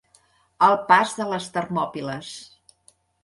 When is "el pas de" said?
0.67-1.27